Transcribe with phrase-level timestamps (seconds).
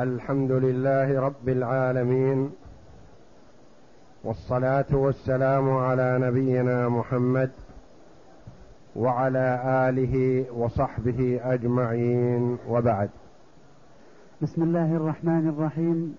[0.00, 2.50] الحمد لله رب العالمين
[4.24, 7.50] والصلاة والسلام على نبينا محمد
[8.96, 13.10] وعلى آله وصحبه أجمعين وبعد.
[14.42, 16.16] بسم الله الرحمن الرحيم.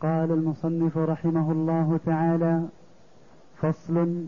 [0.00, 2.62] قال المصنف رحمه الله تعالى
[3.62, 4.26] فصل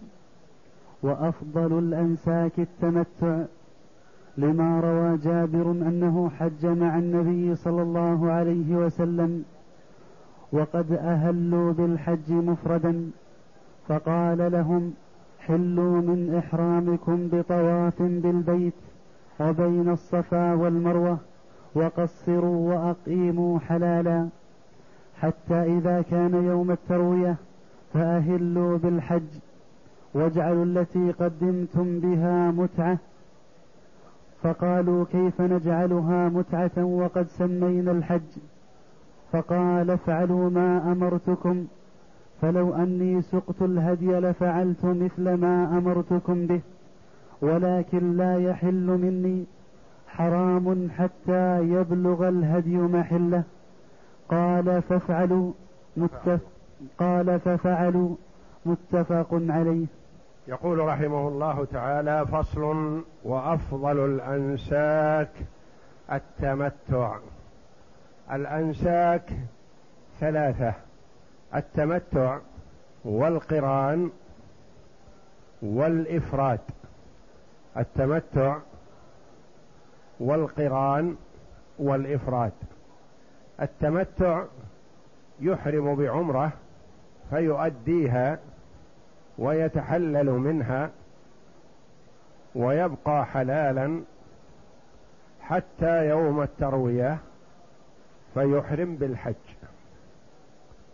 [1.02, 3.44] وأفضل الأنساك التمتع
[4.40, 9.44] لما روى جابر أنه حج مع النبي صلى الله عليه وسلم
[10.52, 13.10] وقد أهلوا بالحج مفردا
[13.88, 14.92] فقال لهم
[15.40, 18.74] حلوا من إحرامكم بطواف بالبيت
[19.40, 21.18] وبين الصفا والمروة
[21.74, 24.28] وقصروا وأقيموا حلالا
[25.20, 27.36] حتى إذا كان يوم التروية
[27.94, 29.30] فأهلوا بالحج
[30.14, 32.98] واجعلوا التي قدمتم بها متعة
[34.42, 38.32] فقالوا كيف نجعلها متعة وقد سمينا الحج؟
[39.32, 41.66] فقال افعلوا ما أمرتكم
[42.40, 46.60] فلو أني سقت الهدي لفعلت مثل ما أمرتكم به
[47.42, 49.44] ولكن لا يحل مني
[50.08, 53.42] حرام حتى يبلغ الهدي محله.
[54.28, 55.52] قال فافعلوا
[55.96, 56.40] متف
[56.98, 58.14] قال ففعلوا
[58.66, 59.86] متفق عليه.
[60.50, 65.30] يقول رحمه الله تعالى فصل وأفضل الأنساك
[66.12, 67.18] التمتع.
[68.32, 69.30] الأنساك
[70.20, 70.74] ثلاثة
[71.54, 72.38] التمتع
[73.04, 74.10] والقران
[75.62, 76.60] والإفراد.
[77.76, 78.56] التمتع
[80.20, 81.16] والقران
[81.78, 82.52] والإفراد.
[83.62, 84.44] التمتع
[85.40, 86.52] يحرم بعمرة
[87.30, 88.38] فيؤديها
[89.40, 90.90] ويتحلل منها
[92.54, 94.00] ويبقى حلالا
[95.40, 97.18] حتى يوم التروية
[98.34, 99.34] فيحرم بالحج.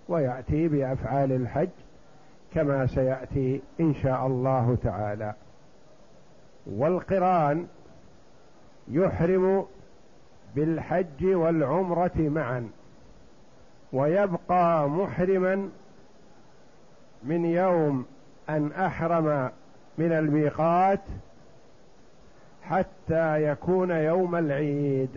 [0.08, 1.68] ويأتي بأفعال الحج
[2.54, 5.34] كما سيأتي إن شاء الله تعالى.
[6.66, 7.66] والقرآن
[8.88, 9.66] يحرم
[10.54, 12.70] بالحج والعمرة معا
[13.92, 15.68] ويبقى محرما
[17.22, 18.06] من يوم
[18.48, 19.50] أن أحرم
[19.98, 21.00] من الميقات
[22.62, 25.10] حتى يكون يوم العيد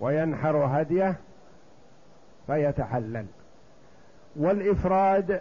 [0.00, 1.16] وينحر هديه
[2.46, 3.26] فيتحلل.
[4.36, 5.40] والإفراد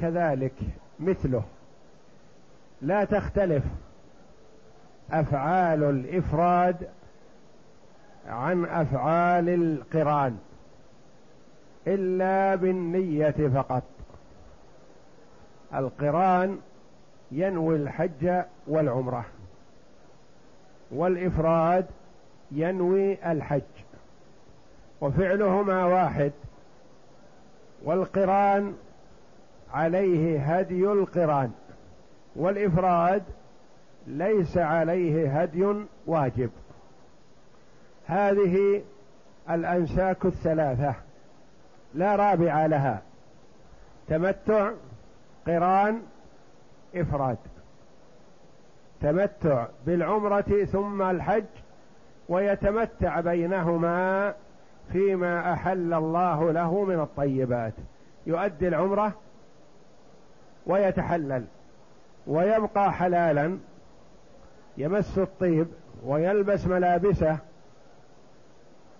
[0.00, 0.54] كذلك
[1.00, 1.42] مثله.
[2.82, 3.64] لا تختلف
[5.10, 6.88] أفعال الإفراد
[8.28, 10.38] عن أفعال القران
[11.86, 13.82] إلا بالنية فقط.
[15.74, 16.58] القران
[17.32, 19.24] ينوي الحج والعمره
[20.90, 21.86] والافراد
[22.52, 23.62] ينوي الحج
[25.00, 26.32] وفعلهما واحد
[27.84, 28.74] والقران
[29.72, 31.50] عليه هدي القران
[32.36, 33.22] والافراد
[34.06, 35.74] ليس عليه هدي
[36.06, 36.50] واجب
[38.06, 38.82] هذه
[39.50, 40.94] الانساك الثلاثه
[41.94, 43.02] لا رابع لها
[44.08, 44.70] تمتع
[45.46, 46.02] قران
[46.94, 47.38] إفراد
[49.00, 51.44] تمتع بالعمرة ثم الحج
[52.28, 54.34] ويتمتع بينهما
[54.92, 57.72] فيما أحل الله له من الطيبات.
[58.26, 59.12] يؤدي العمرة
[60.66, 61.44] ويتحلل
[62.26, 63.58] ويبقى حلالا
[64.76, 65.66] يمس الطيب
[66.04, 67.38] ويلبس ملابسه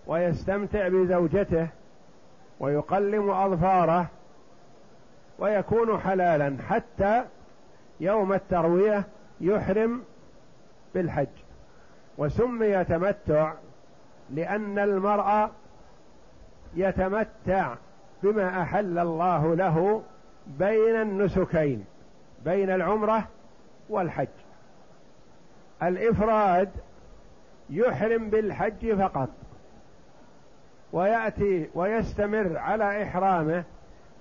[0.07, 1.69] ويستمتع بزوجته
[2.61, 4.07] ويقلم أظفاره
[5.41, 7.25] ويكون حلالا حتى
[8.01, 9.05] يوم التروية
[9.41, 10.03] يحرم
[10.95, 11.27] بالحج.
[12.19, 13.53] وسمي تمتع
[14.31, 15.51] لأن المرء
[16.75, 17.75] يتمتع
[18.23, 20.03] بما أحل الله له
[20.47, 21.85] بين النسكين
[22.45, 23.29] بين العمرة
[23.89, 24.29] والحج.
[25.83, 26.71] الإفراد
[27.71, 29.29] يحرم بالحج فقط
[30.93, 33.65] ويأتي ويستمر على إحرامه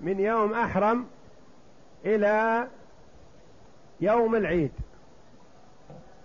[0.00, 1.06] من يوم أحرم
[2.04, 2.66] إلى
[4.00, 4.72] يوم العيد.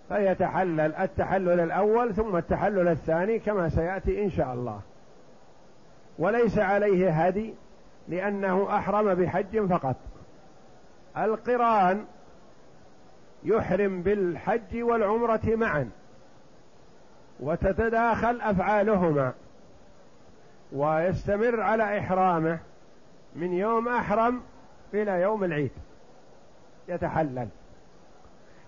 [0.08, 4.80] فيتحلل التحلل الأول ثم التحلل الثاني كما سيأتي إن شاء الله.
[6.18, 7.54] وليس عليه هدي
[8.08, 9.96] لأنه أحرم بحج فقط.
[11.16, 12.04] القران
[13.44, 15.90] يحرم بالحج والعمرة معا.
[17.40, 19.32] وتتداخل أفعالهما.
[20.72, 22.58] ويستمر على إحرامه.
[23.36, 24.42] من يوم أحرم
[24.94, 25.70] إلى يوم العيد.
[26.88, 27.48] يتحلل.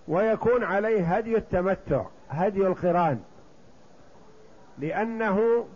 [0.08, 3.20] ويكون عليه هدي التمتع هدي القران.
[4.78, 5.66] لأنه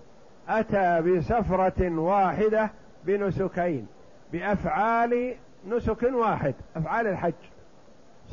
[0.49, 2.71] أتى بسفرة واحدة
[3.05, 3.87] بنسكين
[4.33, 5.35] بأفعال
[5.69, 7.33] نسك واحد أفعال الحج.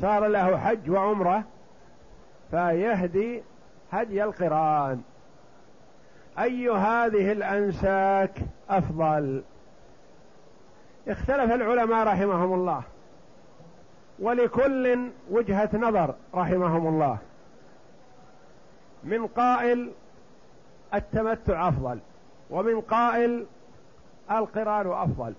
[0.00, 1.44] صار له حج وعمرة
[2.50, 3.42] فيهدي
[3.92, 5.00] هدي القران.
[6.38, 8.38] أي هذه الأنساك
[8.70, 9.42] أفضل؟
[11.10, 12.82] اختلف العلماء رحمهم الله.
[14.18, 17.18] ولكل وجهة نظر رحمهم الله.
[19.04, 19.92] من قائل
[20.94, 21.98] التمتع أفضل
[22.50, 23.46] ومن قائل
[24.30, 25.34] القران أفضل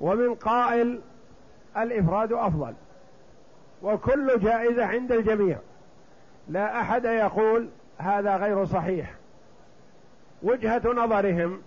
[0.00, 1.00] ومن قائل
[1.76, 2.74] الإفراد أفضل.
[3.82, 5.58] وكل جائزة عند الجميع.
[6.48, 7.68] لا أحد يقول
[7.98, 9.14] هذا غير صحيح.
[10.42, 11.62] وجهة نظرهم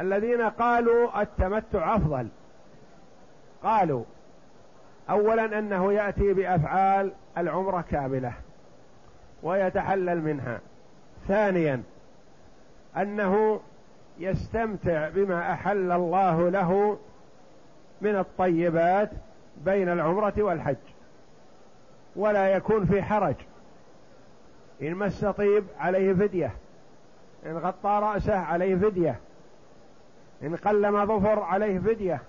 [0.00, 2.28] الذين قالوا التمتع أفضل.
[3.62, 4.04] قالوا
[5.10, 8.32] أولا أنه يأتي بأفعال العمرة كاملة
[9.42, 10.60] ويتحلل منها.
[11.28, 11.82] ثانيا
[12.96, 13.60] أنه
[14.18, 16.98] يستمتع بما أحل الله له
[18.00, 19.10] من الطيبات
[19.64, 20.76] بين العمرة والحج
[22.16, 23.34] ولا يكون في حرج.
[24.82, 26.52] إن مس طيب عليه فدية
[27.46, 29.18] إن غطى رأسه عليه فدية
[30.42, 32.22] إن قلم ظفر عليه فدية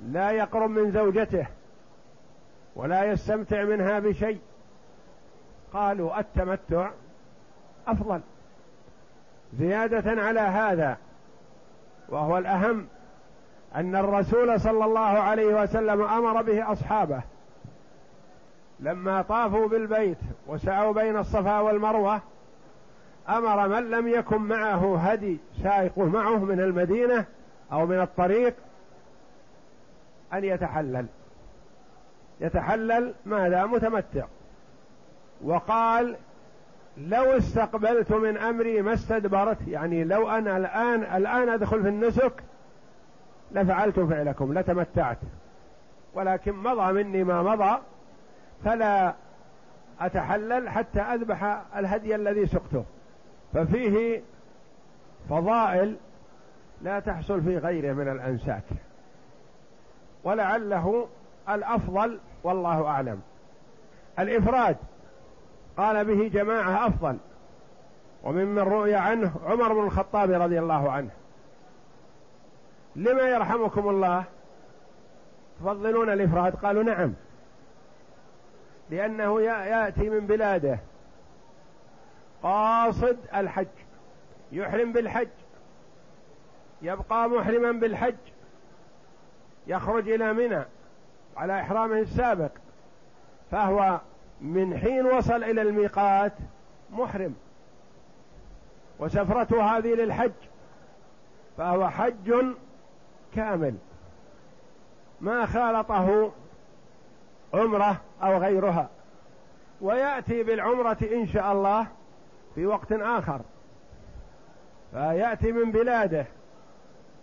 [0.00, 1.46] لا يقرب من زوجته
[2.76, 4.40] ولا يستمتع منها بشيء.
[5.72, 6.90] قالوا التمتع
[7.88, 8.20] أفضل.
[9.58, 10.96] زيادة على هذا
[12.08, 12.86] وهو الأهم
[13.74, 17.22] أن الرسول صلى الله عليه وسلم أمر به أصحابه.
[18.80, 22.20] لما طافوا بالبيت وسعوا بين الصفا والمروة
[23.28, 27.24] أمر من لم يكن معه هدي سائقه معه من المدينة
[27.72, 28.54] أو من الطريق
[30.32, 31.06] أن يتحلل.
[32.40, 34.24] يتحلل ماذا؟ متمتع.
[35.44, 36.16] وقال
[36.98, 42.42] لو استقبلت من أمري ما استدبرت يعني لو أنا الآن الآن أدخل في النسك
[43.52, 45.18] لفعلت فعلكم لتمتعت.
[46.14, 47.78] ولكن مضى مني ما مضى
[48.64, 49.14] فلا
[50.00, 52.84] أتحلل حتى أذبح الهدي الذي سقته.
[53.54, 54.22] ففيه
[55.30, 55.96] فضائل
[56.82, 58.64] لا تحصل في غيره من الأنساك.
[60.24, 61.08] ولعله
[61.48, 63.20] الأفضل والله أعلم.
[64.18, 64.76] الإفراد
[65.76, 67.18] قال به جماعة أفضل
[68.24, 71.10] وممن روي عنه عمر بن الخطاب رضي الله عنه.
[72.96, 74.24] لما يرحمكم الله؟
[75.60, 77.12] تفضلون الإفراد؟ قالوا نعم.
[78.90, 80.78] لأنه يأتي من بلاده.
[82.42, 83.66] قاصد الحج.
[84.52, 85.28] يحرم بالحج.
[86.82, 88.14] يبقى محرما بالحج.
[89.66, 90.64] يخرج إلى منى
[91.36, 92.50] على إحرامه السابق.
[93.50, 94.00] فهو
[94.40, 96.32] من حين وصل إلى الميقات
[96.92, 97.34] محرم.
[98.98, 100.32] وسفرته هذه للحج.
[101.56, 102.34] فهو حج
[103.34, 103.74] كامل.
[105.20, 106.32] ما خالطه
[107.54, 108.88] عمرة أو غيرها.
[109.80, 111.86] ويأتي بالعمرة إن شاء الله
[112.56, 113.40] في وقت آخر.
[114.92, 116.26] فيأتي من بلاده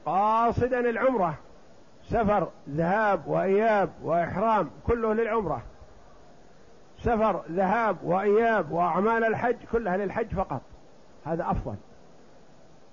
[0.06, 1.36] قاصدا العمرة.
[2.10, 5.62] سفر ذهاب وإياب وإحرام كله للعمرة.
[7.00, 10.62] سفر ذهاب وإياب وأعمال الحج كلها للحج فقط.
[11.26, 11.76] هذا أفضل.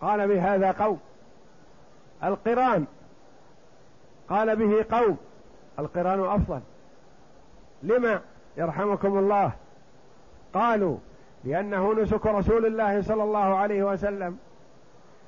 [0.01, 1.01] قال بهذا قوم.
[2.25, 2.87] القران.
[4.29, 5.19] قال به قوم.
[5.79, 6.61] القران أفضل.
[7.83, 8.21] لما؟
[8.57, 9.53] يرحمكم الله.
[10.55, 10.99] قالوا
[11.45, 14.39] لأنه نسك رسول الله صلى الله عليه وسلم.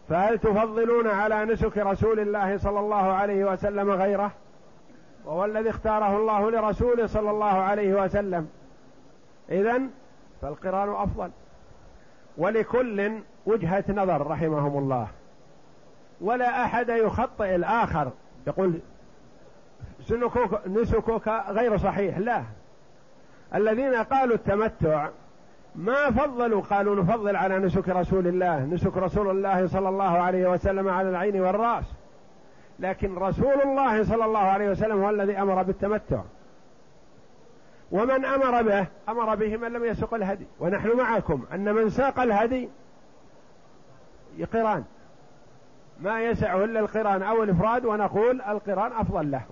[0.09, 4.33] فهل تفضلون على نسك رسول الله صلى الله عليه وسلم غيره؟
[5.25, 8.49] وهو الذي اختاره الله لرسوله صلى الله عليه وسلم.
[9.51, 9.81] إذا
[10.43, 11.31] فالقرآن أفضل.
[12.39, 13.13] ولكل
[13.47, 15.09] وجهة نظر رحمهم الله.
[16.21, 18.11] ولا أحد يخطئ الآخر.
[18.47, 18.81] يقول
[20.67, 22.19] نسكك غير صحيح.
[22.19, 22.43] لا.
[23.55, 25.09] الذين قالوا التمتع
[25.75, 30.89] ما فضلوا قالوا نفضل على نسك رسول الله نسك رسول الله صلى الله عليه وسلم
[30.89, 31.85] على العين والرأس.
[32.79, 36.21] لكن رسول الله صلى الله عليه وسلم هو الذي أمر بالتمتع.
[37.93, 40.47] ومن أمر به أمر به من لم يسق الهدي.
[40.61, 42.69] ونحن معكم أن من ساق الهدي
[44.53, 44.85] قران.
[46.01, 49.43] ما يسعه إلا القران أو الإفراد ونقول القران أفضل له.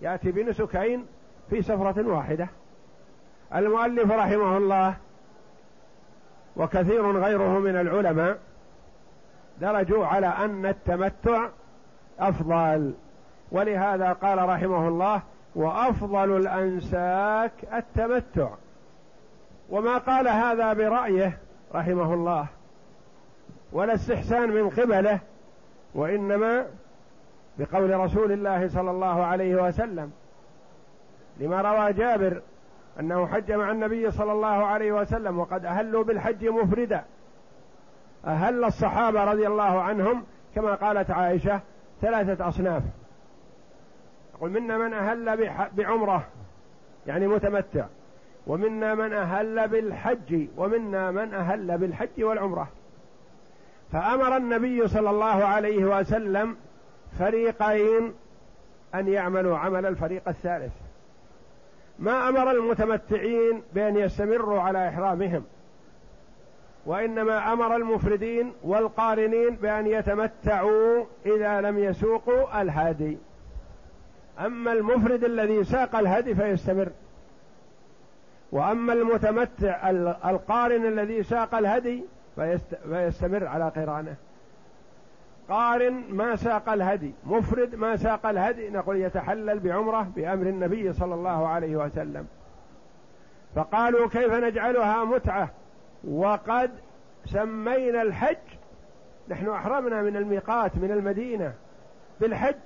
[0.00, 1.06] يأتي بنسكين
[1.50, 2.48] في سفرة واحدة.
[3.54, 4.96] المؤلف رحمه الله
[6.58, 8.38] وكثير غيره من العلماء
[9.60, 11.48] درجوا على أن التمتع
[12.20, 12.94] أفضل.
[13.52, 15.22] ولهذا قال رحمه الله
[15.54, 18.48] وأفضل الأنساك التمتع.
[19.70, 21.38] وما قال هذا برأيه
[21.74, 22.46] رحمه الله
[23.72, 25.18] ولا استحسان من قبله
[25.94, 26.66] وإنما
[27.58, 30.12] بقول رسول الله صلى الله عليه وسلم.
[31.40, 32.42] لما روى جابر
[33.00, 37.04] أنه حج مع النبي صلى الله عليه وسلم وقد أهلوا بالحج مفردا.
[38.26, 40.24] أهل الصحابة رضي الله عنهم
[40.54, 41.60] كما قالت عائشة
[42.00, 42.82] ثلاثة أصناف.
[44.34, 46.26] يقول منا من أهل بعمرة
[47.06, 47.86] يعني متمتع.
[48.46, 52.68] ومنا من أهل بالحج ومنا من أهل بالحج والعمرة.
[53.92, 56.56] فأمر النبي صلى الله عليه وسلم
[57.18, 58.14] فريقين
[58.94, 60.72] أن يعملوا عمل الفريق الثالث.
[61.98, 65.44] ما أمر المتمتعين بأن يستمروا على إحرامهم
[66.86, 73.18] وإنما أمر المفردين والقارنين بأن يتمتعوا إذا لم يسوقوا الهادي.
[74.38, 76.88] أما المفرد الذي ساق الهدي فيستمر
[78.52, 79.90] وأما المتمتع
[80.30, 82.04] القارن الذي ساق الهدي
[82.90, 84.14] فيستمر على قرانه.
[85.48, 91.48] قارن ما ساق الهدي مفرد ما ساق الهدي نقول يتحلل بعمرة بأمر النبي صلى الله
[91.48, 92.26] عليه وسلم.
[93.54, 95.50] فقالوا كيف نجعلها متعة؟
[96.08, 96.70] وقد
[97.26, 98.36] سمينا الحج
[99.28, 101.54] نحن أحرمنا من الميقات من المدينة
[102.20, 102.56] بالحج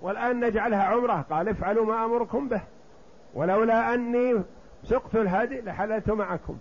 [0.00, 1.24] والآن نجعلها عمرة.
[1.30, 2.60] قال افعلوا ما أمركم به
[3.34, 4.42] ولولا أني
[4.84, 6.58] سقت الهدي لحللت معكم.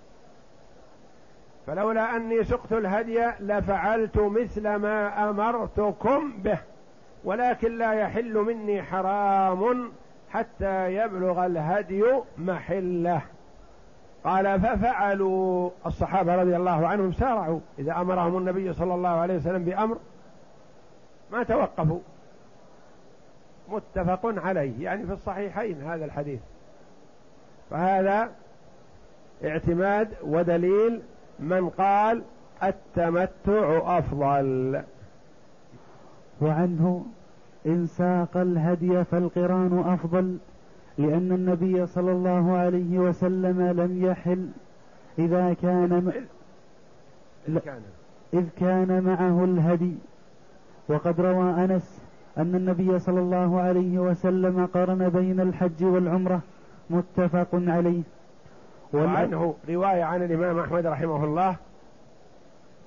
[1.69, 6.57] فلولا أني سقت الهدي لفعلت مثل ما أمرتكم به
[7.23, 9.91] ولكن لا يحل مني حرام
[10.29, 12.03] حتى يبلغ الهدي
[12.37, 13.21] محله.
[14.23, 15.69] قال ففعلوا.
[15.85, 17.59] الصحابة رضي الله عنهم سارعوا.
[17.79, 19.97] إذا أمرهم النبي صلى الله عليه وسلم بأمر
[21.31, 21.99] ما توقفوا.
[23.69, 26.39] متفق عليه يعني في الصحيحين هذا الحديث.
[27.69, 28.31] فهذا
[29.43, 31.01] اعتماد ودليل
[31.41, 32.21] من قال
[32.63, 34.81] التمتع أفضل.
[36.41, 37.05] وعنه
[37.65, 40.37] إن ساق الهدي فالقران أفضل
[40.97, 44.49] لأن النبي صلى الله عليه وسلم لم يحل
[45.19, 46.11] إذا كان
[48.33, 49.95] إذ كان معه الهدي.
[50.89, 52.01] وقد روى أنس
[52.37, 56.41] أن النبي صلى الله عليه وسلم قرن بين الحج والعمرة
[56.89, 58.01] متفق عليه.
[58.93, 61.55] وعنه رواية عن الإمام أحمد رحمه الله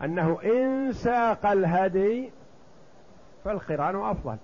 [0.03, 2.31] أنه إن ساق الهدي
[3.45, 4.37] فالقرآن أفضل.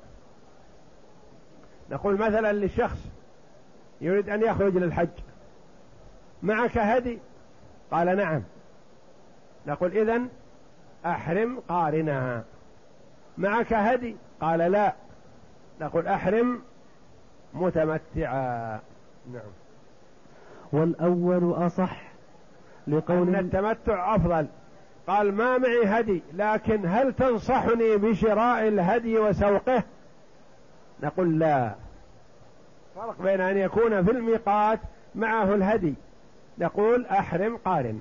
[1.91, 2.99] نقول مثلا للشخص
[4.01, 5.09] يريد أن يخرج للحج
[6.43, 7.19] معك هدي؟
[7.91, 8.43] قال نعم.
[9.67, 10.29] نقول إذن
[11.07, 12.45] أحرم قارنها
[13.39, 14.95] معك هدي؟ قال لا.
[15.81, 16.63] نقول أحرم
[17.55, 18.81] متمتعا.
[19.33, 19.68] نعم.
[20.73, 22.03] والأول أصح
[22.87, 24.47] لقول أن التمتع أفضل.
[25.07, 29.83] قال ما معي هدي لكن هل تنصحني بشراء الهدي وسوقه؟
[31.03, 31.75] نقول لا.
[32.95, 34.81] فرق بين أن يكون في الميقات
[35.15, 35.95] معه الهدي.
[36.59, 37.99] نقول أحرم قارن.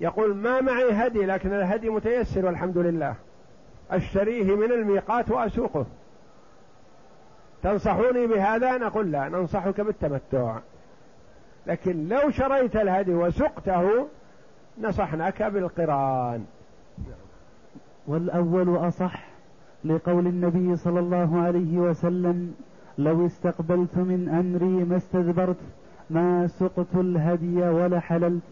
[0.00, 3.14] يقول ما معي هدي لكن الهدي متيسر والحمد لله.
[3.90, 5.86] أشتريه من الميقات وأسوقه.
[7.62, 9.28] تنصحوني بهذا؟ نقول لا.
[9.28, 10.58] ننصحك بالتمتع.
[11.66, 14.06] لكن لو شريت الهدي وسقته
[14.80, 16.44] نصحناك بالقرآن.
[18.06, 19.24] والأول أصح
[19.84, 22.54] لقول النبي صلى الله عليه وسلم
[22.98, 25.56] لو استقبلت من أمري ما استدبرت
[26.10, 28.42] ما سقت الهدي ولا حللت.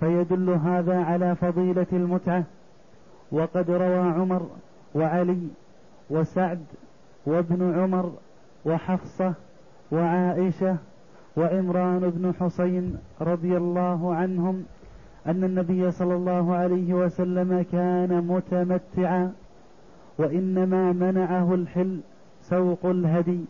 [0.00, 2.44] فيدل هذا على فضيلة المتعة.
[3.32, 4.50] وقد روى عمر
[4.94, 5.48] وعلي
[6.10, 6.64] وسعد
[7.26, 8.12] وابن عمر
[8.64, 9.34] وحفصة
[9.92, 10.76] وعائشة
[11.36, 14.64] وعمران بن حسين رضي الله عنهم
[15.26, 19.32] أن النبي صلى الله عليه وسلم كان متمتعا
[20.18, 22.00] وإنما منعه الحل
[22.42, 23.44] سوق الهدي.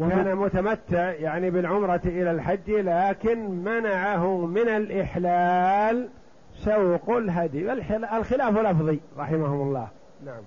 [0.00, 6.08] كان متمتع يعني بالعمرة إلى الحج لكن منعه من الإحلال
[6.54, 7.72] سوق الهدي.
[7.72, 9.88] الخلاف لفظي رحمهم الله.
[10.26, 10.42] نعم.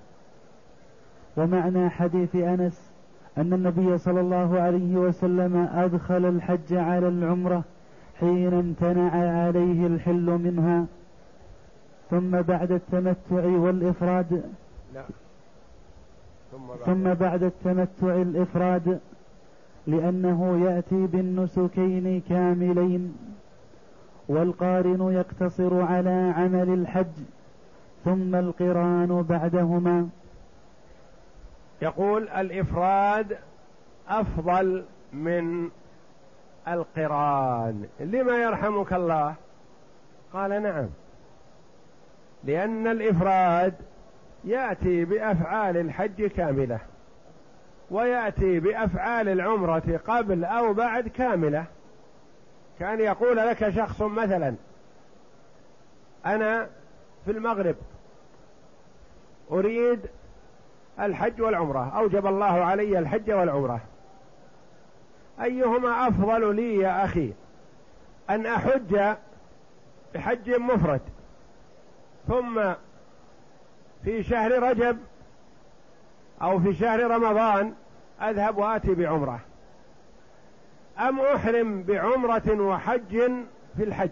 [1.37, 2.88] ومعنى حديث أنس
[3.37, 7.63] أن النبي صلى الله عليه وسلم أدخل الحج على العمرة
[8.19, 9.11] حين امتنع
[9.45, 10.85] عليه الحل منها.
[12.09, 14.43] ثم بعد التمتع والإفراد.
[14.93, 15.03] لا.
[16.51, 18.99] ثم بعد, ثم بعد التمتع الإفراد.
[19.87, 23.15] لأنه يأتي بالنسكين كاملين.
[24.29, 27.15] والقارن يقتصر على عمل الحج.
[28.05, 30.09] ثم القران بعدهما.
[31.81, 33.37] يقول الإفراد
[34.09, 35.69] أفضل من
[36.67, 37.87] القران.
[37.99, 39.35] لما يرحمك الله؟
[40.33, 40.89] قال نعم.
[42.43, 43.73] لأن الإفراد
[44.43, 46.79] يأتي بأفعال الحج كاملة
[47.91, 51.65] ويأتي بأفعال العمرة قبل أو بعد كاملة.
[52.79, 54.55] كأن يقول لك شخص مثلا
[56.25, 56.69] أنا
[57.25, 57.75] في المغرب
[59.51, 59.99] أريد
[60.99, 61.97] الحج والعمرة.
[61.97, 63.81] أوجب الله علي الحج والعمرة.
[65.41, 67.33] أيهما أفضل لي يا أخي؟
[68.29, 69.15] أن أحج
[70.13, 71.01] بحج مفرد
[72.27, 72.73] ثم
[74.03, 74.97] في شهر رجب
[76.41, 77.73] أو في شهر رمضان
[78.21, 79.39] أذهب وآتي بعمرة.
[80.99, 83.17] أم أحرم بعمرة وحج
[83.77, 84.09] في الحج؟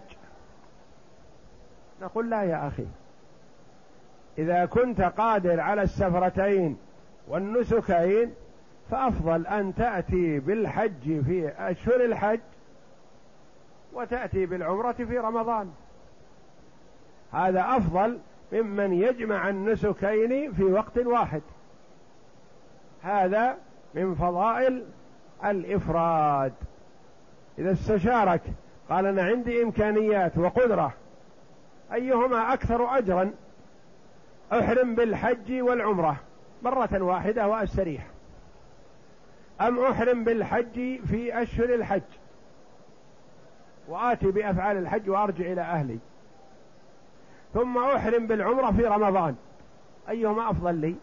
[2.02, 2.86] نقول لا يا أخي.
[4.38, 6.78] إذا كنت قادر على السفرتين
[7.28, 8.34] والنسكين
[8.90, 12.40] فأفضل أن تأتي بالحج في أشهر الحج
[13.92, 15.70] وتأتي بالعمرة في رمضان.
[17.32, 18.18] هذا أفضل
[18.52, 21.42] ممن يجمع النسكين في وقت واحد.
[23.02, 23.56] هذا
[23.94, 24.84] من فضائل
[25.44, 26.52] الإفراد.
[27.58, 28.42] إذا استشارك
[28.90, 30.92] قال أنا عندي إمكانيات وقدرة
[31.92, 33.30] أيهما أكثر أجرا؟
[34.52, 36.16] أحرم بالحج والعمرة
[36.62, 38.06] مرة واحدة وأستريح.
[39.60, 42.02] أم أحرم بالحج في أشهر الحج؟
[43.88, 45.98] وآتي بأفعال الحج وأرجع إلى أهلي.
[47.54, 49.36] ثم أحرم بالعمرة في رمضان.
[50.08, 50.94] أيهما أفضل لي؟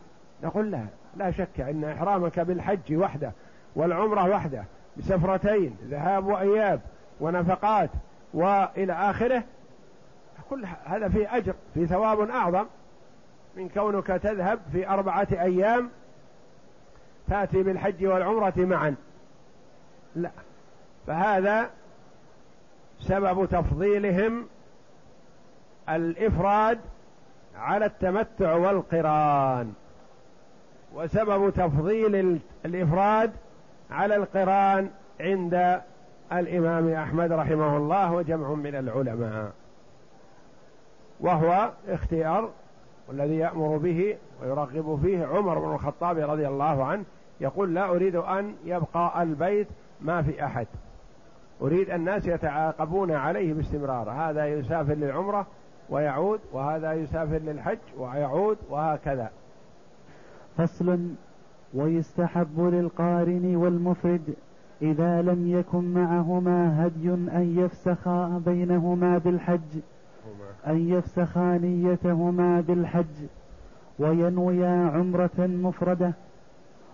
[0.44, 0.86] نقول لا
[1.18, 3.32] لا شك أن إحرامك بالحج وحده
[3.76, 4.64] والعمرة وحده
[4.98, 6.82] بسفرتين ذهاب وإياب
[7.20, 7.90] ونفقات
[8.34, 9.44] وإلى آخره
[10.50, 12.66] كل هذا فيه أجر في ثواب أعظم.
[13.56, 15.90] من كونك تذهب في أربعة أيام
[17.30, 18.96] تأتي بالحج والعمرة معا.
[20.16, 20.32] لا
[21.08, 21.70] فهذا
[23.00, 24.48] سبب تفضيلهم
[25.90, 26.80] الإفراد
[27.58, 29.74] على التمتع والقران
[30.94, 33.32] وسبب تفضيل الإفراد
[33.92, 35.82] على القران عند
[36.34, 39.52] الإمام أحمد رحمه الله وجمع من العلماء
[41.20, 42.50] وهو اختيار
[43.10, 47.04] والذي يأمر به ويرغب فيه عمر بن الخطاب رضي الله عنه
[47.42, 49.68] يقول لا أريد أن يبقى البيت
[50.02, 50.68] ما في أحد.
[51.62, 54.10] أريد الناس يتعاقبون عليه باستمرار.
[54.12, 55.48] هذا يسافر للعمرة
[55.90, 59.30] ويعود وهذا يسافر للحج ويعود وهكذا.
[60.58, 61.10] فصل
[61.74, 64.36] ويستحب للقارن والمفرد
[64.82, 69.82] إذا لم يكن معهما هدي أن يفسخا بينهما بالحج.
[70.68, 73.16] أن يفسخا نيتهما بالحج
[74.00, 76.14] وينويا عمرة مفردة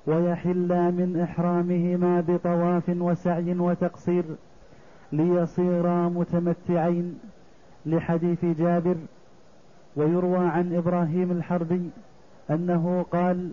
[0.08, 4.24] ويحلا من إحرامهما بطواف وسعي وتقصير
[5.12, 7.20] ليصيرا متمتعين
[7.86, 8.96] لحديث جابر
[9.96, 11.90] ويروى عن إبراهيم الحربي
[12.50, 13.50] أنه قال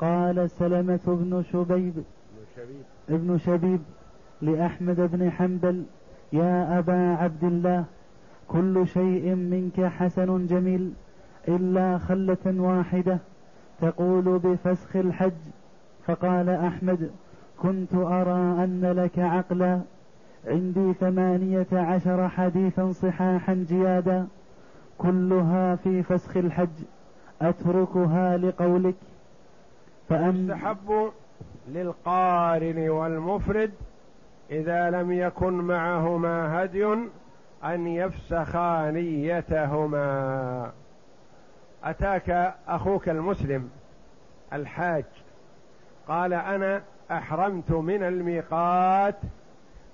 [0.00, 1.94] قال سلمة بن شبيب
[3.10, 3.80] ابن شبيب
[4.42, 5.84] لأحمد بن حنبل
[6.32, 7.84] يا أبا عبد الله
[8.48, 10.92] كل شيء منك حسن جميل
[11.48, 13.18] إلا خلة واحدة.
[13.80, 15.32] تقول بفسخ الحج
[16.06, 17.10] فقال أحمد
[17.62, 19.80] كنت أرى أن لك عقلا.
[20.46, 24.26] عندي ثمانية عشر حديثا صحاحا جيادا.
[24.98, 26.84] كلها في فسخ الحج
[27.42, 28.94] أتركها لقولك.
[30.08, 30.54] فأم
[31.68, 33.70] للقارن والمفرد
[34.50, 36.86] إذا لم يكن معهما هدي
[37.64, 40.72] أن يفسخا نيتهما
[41.84, 43.70] أتاك أخوك المسلم
[44.52, 45.04] الحاج.
[46.08, 49.14] قال أنا أحرمت من الميقات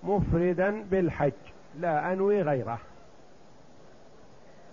[0.05, 1.33] مفردا بالحج
[1.81, 2.79] لا أنوي غيره.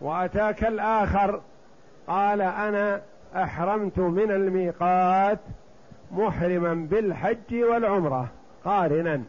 [0.02, 1.42] وأتاك الآخر
[2.08, 3.02] قال أنا
[3.36, 5.40] أحرمت من الميقات
[6.12, 8.28] محرما بالحج والعمرة
[8.66, 9.24] قارنا.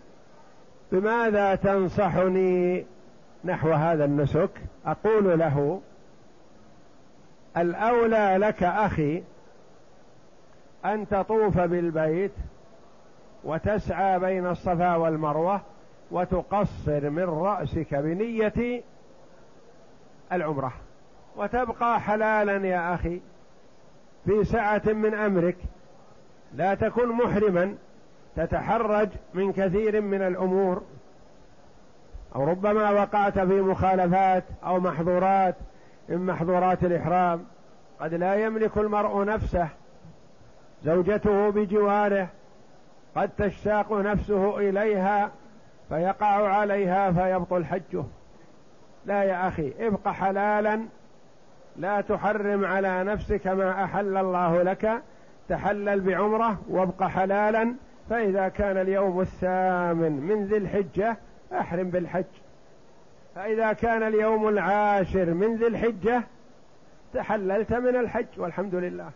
[0.92, 2.87] بماذا تنصحني
[3.44, 4.50] نحو هذا النسك
[4.87, 5.81] أقول له
[7.57, 9.22] الأولى لك أخي
[10.85, 12.33] أن تطوف بالبيت
[13.44, 15.61] وتسعى بين الصفا والمروة
[16.11, 18.83] وتقصر من رأسك بنية
[20.33, 20.72] العمرة
[21.37, 23.20] وتبقى حلالا يا أخي
[24.24, 25.57] في سعة من أمرك.
[26.55, 27.74] لا تكن محرما
[28.37, 30.83] تتحرج من كثير من الأمور.
[32.35, 35.55] أو ربما وقعت في مخالفات أو محظورات
[36.09, 37.45] من محظورات الإحرام.
[38.01, 39.68] قد لا يملك المرء نفسه
[40.85, 42.29] زوجته بجواره
[43.16, 45.31] قد تشتاق نفسه إليها
[45.88, 48.05] فيقع عليها فيبطل حجه.
[49.07, 50.81] لا يا أخي ابق حلالا
[51.77, 55.03] لا تحرم على نفسك ما أحل الله لك.
[55.49, 57.75] تحلل بعمرة وابق حلالا.
[58.11, 61.16] فإذا كان اليوم الثامن من ذي الحجة
[61.52, 62.24] أحرم بالحج.
[63.34, 66.22] فإذا كان اليوم العاشر من ذي الحجة
[67.14, 69.10] تحللت من الحج والحمد لله.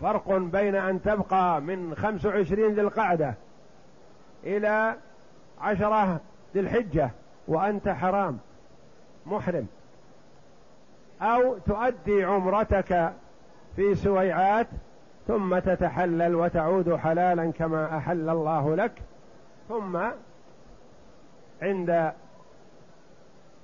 [0.00, 3.34] فرق بين أن تبقى من خمس وعشرين ذي القعدة
[4.44, 4.96] إلى
[5.60, 6.20] عشرة
[6.54, 7.10] ذي الحجة
[7.48, 8.38] وأنت حرام
[9.26, 9.66] محرم.
[11.22, 13.12] أو تؤدي عمرتك
[13.76, 14.66] في سويعات
[15.28, 18.92] ثم تتحلل وتعود حلالا كما أحل الله لك
[19.68, 19.98] ثم
[21.62, 22.12] عند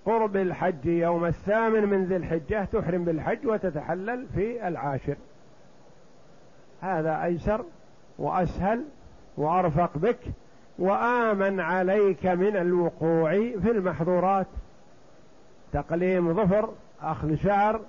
[0.06, 5.16] قرب الحج يوم الثامن من ذي الحجة تحرم بالحج وتتحلل في العاشر.
[6.80, 7.64] هذا أيسر
[8.18, 8.84] وأسهل
[9.36, 10.18] وأرفق بك
[10.78, 14.46] وآمن عليك من الوقوع في المحظورات.
[15.72, 16.70] تقليم ظفر
[17.02, 17.80] أخذ شعر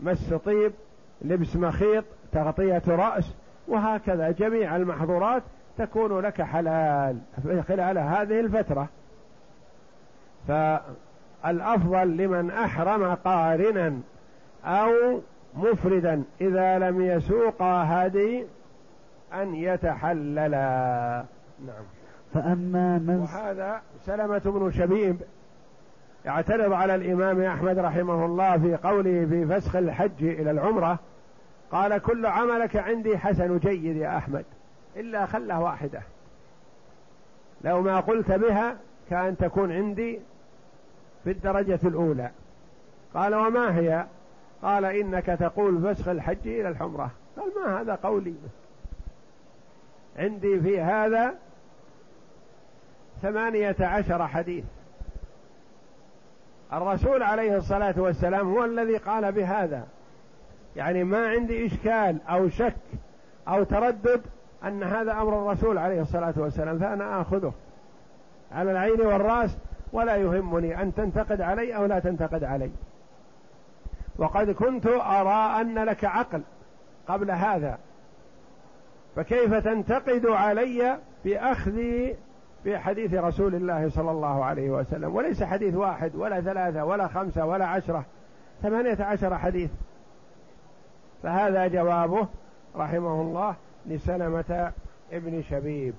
[0.00, 0.72] مس طيب
[1.22, 3.34] لبس مخيط تغطية رأس
[3.68, 5.42] وهكذا جميع المحظورات
[5.78, 7.18] تكون لك حلال
[7.68, 8.88] خلال هذه الفترة.
[10.48, 14.00] فالأفضل لمن أحرم قارنا
[14.64, 15.20] أو
[15.54, 18.44] مفردا إذا لم يسوقا هدي
[19.34, 21.24] أن يتحللا.
[21.66, 21.84] نعم.
[22.34, 25.16] فأما من وهذا سلمة بن شبيب
[26.24, 30.98] يعترض على الإمام أحمد رحمه الله في قوله في فسخ الحج إلى العمرة
[31.72, 34.44] قال كل عملك عندي حسن جيد يا أحمد
[34.96, 36.00] إلا خلة واحدة
[37.64, 38.76] لو ما قلت بها
[39.10, 40.20] كأن تكون عندي
[41.24, 42.30] في الدرجة الأولى.
[43.14, 44.06] قال وما هي؟
[44.62, 47.10] قال إنك تقول فسخ الحج إلى الحمرة.
[47.36, 48.34] قال ما هذا قولي.
[50.18, 51.34] عندي في هذا
[53.22, 54.64] ثمانية عشر حديث.
[56.72, 59.86] الرسول عليه الصلاة والسلام هو الذي قال بهذا.
[60.76, 62.74] يعني ما عندي إشكال أو شك
[63.48, 64.20] أو تردد
[64.64, 67.52] أن هذا أمر الرسول عليه الصلاة والسلام فأنا آخذه.
[68.52, 69.56] على العين والرأس
[69.94, 72.70] ولا يهمني أن تنتقد علي أو لا تنتقد علي.
[74.18, 76.42] وقد كنت أرى أن لك عقل
[77.08, 77.78] قبل هذا.
[79.16, 82.16] فكيف تنتقد علي بأخذي
[82.64, 87.66] بحديث رسول الله صلى الله عليه وسلم؟ وليس حديث واحد ولا ثلاثة ولا خمسة ولا
[87.66, 88.04] عشرة
[88.62, 89.70] ثمانية عشر حديث.
[91.22, 92.28] فهذا جوابه
[92.76, 93.54] رحمه الله
[93.86, 94.72] لسلمة
[95.12, 95.94] ابن شبيب.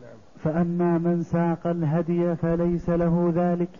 [0.00, 0.18] نعم.
[0.44, 3.70] فأما من ساق الهدي فليس له ذلك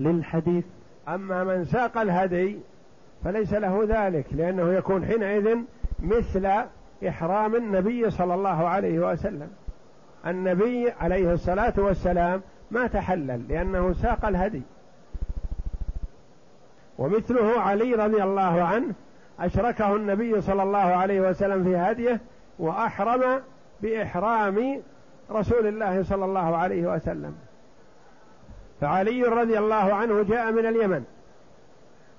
[0.00, 0.64] للحديث.
[1.08, 2.58] أما من ساق الهدي
[3.24, 5.58] فليس له ذلك لأنه يكون حينئذ
[6.02, 6.50] مثل
[7.08, 9.48] إحرام النبي صلى الله عليه وسلم.
[10.26, 14.62] النبي عليه الصلاة والسلام ما تحلل لأنه ساق الهدي.
[16.98, 18.94] ومثله علي رضي الله عنه
[19.40, 22.20] أشركه النبي صلى الله عليه وسلم في هديه
[22.58, 23.40] وأحرم
[23.82, 24.82] بإحرام
[25.32, 27.36] رسول الله صلى الله عليه وسلم.
[28.80, 31.04] فعلي رضي الله عنه جاء من اليمن.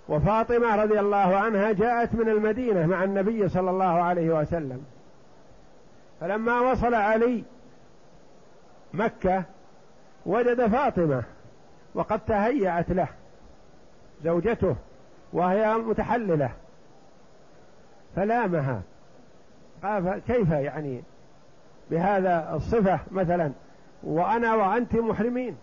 [0.10, 4.86] وفاطمة رضي الله عنها جاءت من المدينة مع النبي صلى الله عليه وسلم.
[6.22, 7.44] فلما وصل علي
[8.94, 9.44] مكة
[10.26, 11.24] وجد فاطمة
[11.96, 13.08] وقد تهيأت له
[14.24, 14.76] زوجته
[15.34, 16.52] وهي متحللة
[18.16, 18.82] فلامها.
[19.84, 21.04] قال كيف يعني
[21.94, 23.52] بهذا الصفة مثلا
[24.04, 25.56] وأنا وأنت محرمين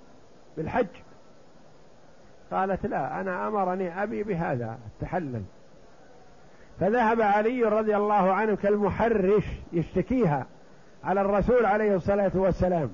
[0.56, 0.86] بالحج.
[2.50, 5.42] قالت لا أنا أمرني أبي بهذا تحلل.
[6.80, 10.46] فذهب علي رضي الله عنه كالمحرش يشتكيها
[11.04, 12.90] على الرسول عليه الصلاة والسلام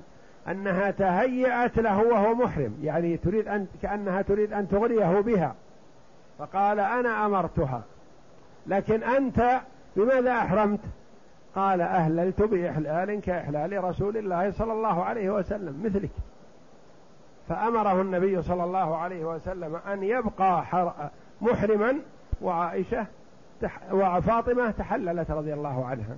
[0.47, 5.55] أنها تهيأت له وهو محرم يعني تريد أن كأنها تريد أن تغريه بها.
[6.39, 7.83] فقال أنا أمرتها
[8.67, 9.61] لكن أنت
[9.95, 10.79] بماذا أحرمت؟
[11.57, 16.09] قال أهللت بإحلال كإحلال رسول الله صلى الله عليه وسلم مثلك.
[17.49, 20.63] فأمره النبي صلى الله عليه وسلم أن يبقى
[21.41, 21.95] محرما
[22.41, 23.05] وعائشة
[23.91, 26.17] وفاطمة تحللت رضي الله عنها.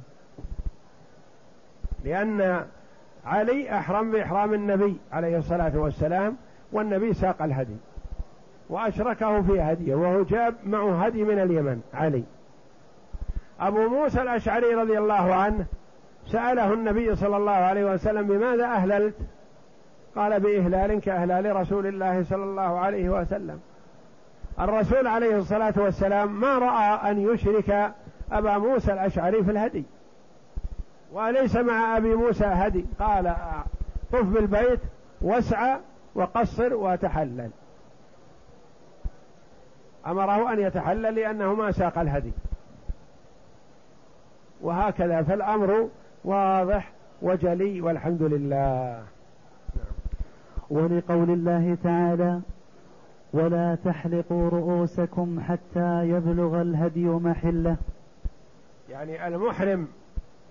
[2.04, 2.65] لأن
[3.25, 6.38] علي أحرم بإحرام النبي عليه الصلاة والسلام
[6.71, 7.78] والنبي ساق الهدي
[8.69, 12.23] وأشركه في هديه وهو جاب معه هدي من اليمن علي.
[13.60, 15.65] أبو موسى الأشعري رضي الله عنه
[16.28, 19.15] سأله النبي صلى الله عليه وسلم بماذا أهللت؟
[20.15, 23.60] قال بإهلال كأهلال رسول الله صلى الله عليه وسلم.
[24.60, 27.91] الرسول عليه الصلاة والسلام ما رأى أن يشرك
[28.32, 29.84] أبا موسى الأشعري في الهدي
[31.13, 32.86] وليس مع أبي موسى هدي.
[33.00, 33.36] قال
[34.12, 34.80] طف بالبيت
[35.22, 35.78] واسعى
[36.15, 37.50] وقصر وتحلل.
[40.08, 42.32] أمره أن يتحلل لأنه ما ساق الهدي.
[44.62, 45.22] وهكذا.
[45.22, 45.89] فالأمر
[46.24, 46.91] واضح
[47.22, 49.04] وجلي والحمد لله.
[50.69, 52.41] ولقول الله تعالى
[53.34, 57.78] ولا تحلقوا رؤوسكم حتى يبلغ الهدي محله.
[58.89, 59.88] يعني المحرم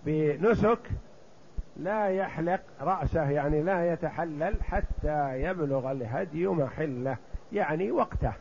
[0.07, 0.79] بنسك
[1.77, 7.17] لا يحلق رأسه يعني لا يتحلل حتى يبلغ الهدي محله
[7.53, 8.33] يعني وقته.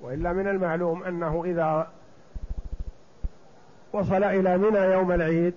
[0.00, 1.86] وإلا من المعلوم أنه إذا
[3.92, 5.54] وصل إلى منى يوم العيد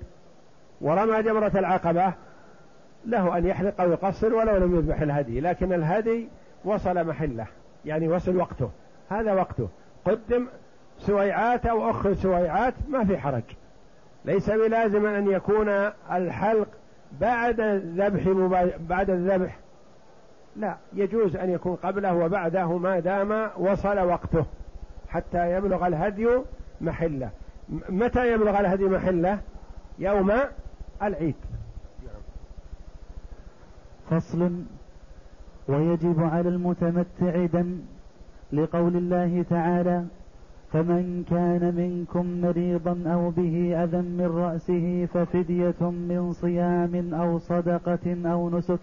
[0.82, 2.13] ورمى جمرة العقبة
[3.06, 6.28] له أن يحلق أو يقصر ولو لم يذبح الهدي لكن الهدي
[6.65, 7.48] وصل محله
[7.86, 8.69] يعني وصل وقته
[9.10, 9.69] هذا وقته.
[10.06, 10.48] قدم
[11.00, 13.43] سويعات أو أخر سويعات ما في حرج.
[14.26, 15.69] ليس بلازم أن يكون
[16.12, 16.67] الحلق
[17.19, 18.21] بعد الذبح
[18.80, 19.58] بعد الذبح.
[20.56, 24.45] لا يجوز أن يكون قبله وبعده ما دام وصل وقته
[25.10, 26.28] حتى يبلغ الهدي
[26.82, 27.30] محله.
[27.89, 29.39] متى يبلغ الهدي محله
[29.99, 30.32] يوم
[31.04, 31.36] العيد.
[34.10, 34.51] فصل
[35.67, 37.80] ويجب على المتمتع دم
[38.54, 40.06] لقول الله تعالى
[40.73, 48.49] فمن كان منكم مريضا أو به أذى من رأسه ففدية من صيام أو صدقة أو
[48.49, 48.80] نسك.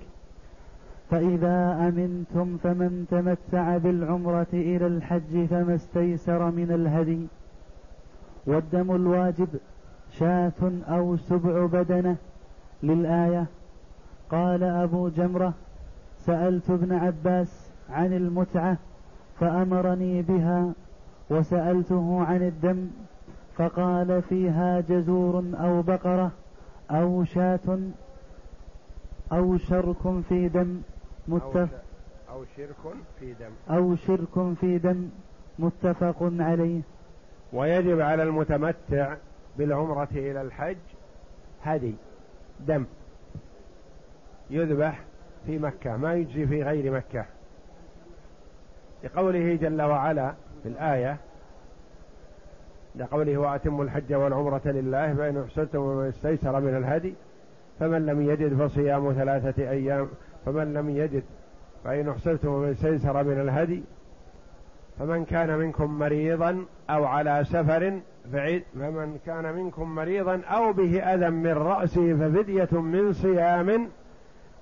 [1.11, 7.27] فإذا أمنتم فمن تمتع بالعمرة إلى الحج فما استيسر من الهدي.
[8.47, 9.49] والدم الواجب
[10.11, 10.53] شاة
[10.89, 12.17] أو سبع بدنة
[12.83, 13.47] للآية.
[14.31, 15.53] قال أبو جمرة
[16.19, 18.77] سألت ابن عباس عن المتعة
[19.41, 20.73] فأمرني بها
[21.31, 22.89] وسألته عن الدم
[23.57, 26.31] فقال فيها جزور أو بقرة
[26.91, 27.79] أو شاة
[29.33, 30.81] أو شرك في دم
[31.29, 31.69] متفق
[32.31, 33.75] أو شرك في دم.
[33.77, 35.09] أو شرك في دم
[35.59, 36.81] متفق عليه.
[37.53, 39.15] ويجب على المتمتع
[39.59, 40.77] بالعمرة إلى الحج
[41.63, 41.95] هدي
[42.61, 42.85] دم
[44.51, 45.01] يذبح
[45.47, 47.25] في مكة ما يجزي في غير مكة.
[49.05, 51.17] لقوله جل وعلا في الآية
[52.97, 57.15] لقوله وأتم الحج والعمرة لله فإن أحسنتم ومن استيسر من الهدي
[57.81, 60.09] فمن لم يجد فصيام ثلاثة أيام
[60.47, 61.23] فمن لم يجد
[61.85, 63.83] فإن أحسنتم ومن استيسر من الهدي
[64.99, 68.01] فمن كان منكم مريضا أو على سفر
[68.33, 73.89] فعد فمن كان منكم مريضا أو به أذى من رأسه ففدية من صيام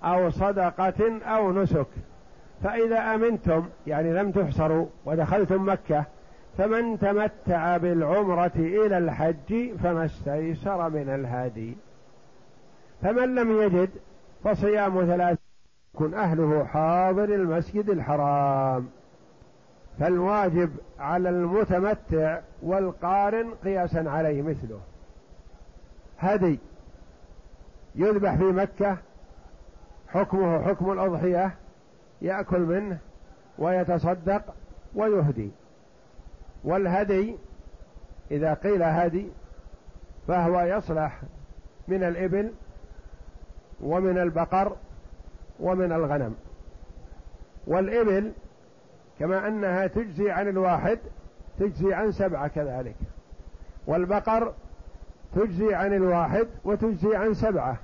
[0.04, 1.86] أو صدقة أو نسك.
[2.62, 6.04] فإذا أمنتم يعني لم تحصروا ودخلتم مكة
[6.58, 11.76] فمن تمتع بالعمرة إلى الحج فما استيسر من الهادي.
[13.02, 13.90] فمن لم يجد
[14.44, 15.38] فصيام ثلاث
[15.94, 18.88] يكون أهله حاضر المسجد الحرام.
[20.00, 24.80] فالواجب على المتمتع والقارن قياسا عليه مثله.
[26.18, 26.58] هدي
[27.94, 28.96] يذبح في مكة
[30.08, 31.54] حكمه حكم الأضحية
[32.22, 32.98] يأكل منه
[33.58, 34.42] ويتصدق
[34.94, 35.50] ويهدي.
[36.64, 37.36] والهدي
[38.30, 39.26] إذا قيل هدي
[40.28, 41.20] فهو يصلح
[41.88, 42.52] من الإبل
[43.80, 44.76] ومن البقر
[45.60, 46.34] ومن الغنم.
[47.66, 48.32] والإبل
[49.20, 50.98] كما أنها تجزي عن الواحد
[51.58, 52.96] تجزي عن سبعة كذلك.
[53.86, 54.54] والبقر
[55.34, 57.76] تجزي عن الواحد وتجزي عن سبعة.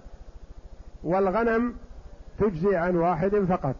[1.04, 1.74] والغنم
[2.38, 3.76] تجزي عن واحد فقط.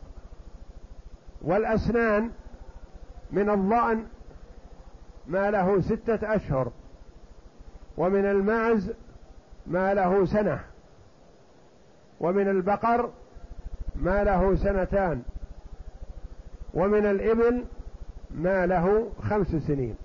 [1.42, 2.31] والأسنان
[3.31, 4.05] من الضأن
[5.27, 6.71] ما له ستة أشهر
[7.97, 8.92] ومن المعز
[9.66, 10.61] ما له سنة
[12.21, 13.11] ومن البقر
[13.97, 15.23] ما له سنتان.
[16.77, 17.65] ومن الإبل
[18.31, 19.97] ما له خمس سنين.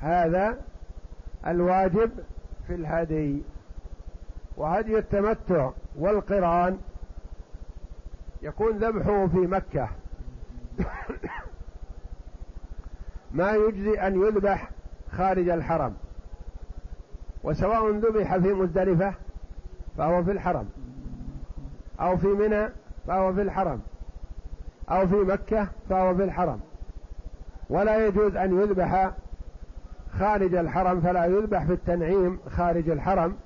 [0.00, 0.58] هذا
[1.46, 2.10] الواجب
[2.66, 3.42] في الهدي.
[4.56, 6.78] وهدي التمتع والقران
[8.42, 9.88] يكون ذبحه في مكة.
[13.38, 14.70] ما يجزي أن يذبح
[15.12, 15.94] خارج الحرم.
[17.44, 19.14] وسواء ذبح في مزدلفة
[19.96, 20.68] فهو في الحرم.
[22.00, 22.68] أو في منى
[23.06, 23.80] فهو في الحرم.
[24.90, 26.60] أو في مكة فهو في الحرم.
[27.70, 29.10] ولا يجوز أن يذبح
[30.18, 33.36] خارج الحرم فلا يذبح في التنعيم خارج الحرم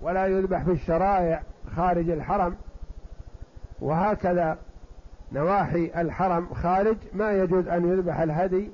[0.00, 1.42] ولا يذبح في الشرائع
[1.76, 2.56] خارج الحرم.
[3.80, 4.58] وهكذا
[5.32, 8.70] نواحي الحرم خارج ما يجوز أن يذبح الهدي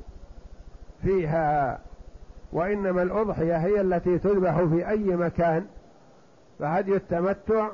[1.02, 1.78] فيها.
[2.52, 5.66] وإنما الأضحية هي التي تذبح في أي مكان
[6.58, 7.68] فهدي التمتع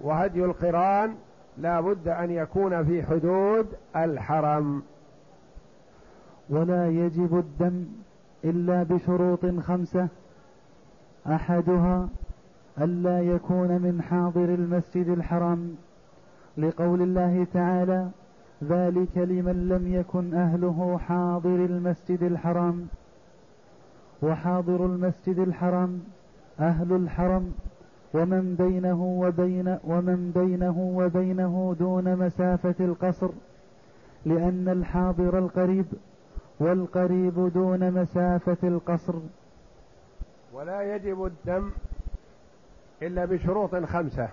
[0.00, 1.14] وهدي القران
[1.58, 3.66] لا بد أن يكون في حدود
[3.96, 4.82] الحرم.
[6.50, 7.84] ولا يجب الدم
[8.44, 10.08] إلا بشروط خمسة.
[11.26, 12.08] أحدها
[12.80, 15.74] ألا يكون من حاضر المسجد الحرام.
[16.58, 18.08] لقول الله تعالى
[18.64, 22.86] ذلك لمن لم يكن أهله حاضر المسجد الحرام.
[24.22, 26.00] وحاضر المسجد الحرام
[26.60, 27.54] أهل الحرم.
[28.16, 33.30] ومن بينه وبين ومن بينه وبينه دون مسافة القصر
[34.24, 35.86] لأن الحاضر القريب
[36.60, 39.14] والقريب دون مسافة القصر.
[40.52, 41.70] ولا يجب الدم
[43.02, 44.28] إلا بشروط خمسة.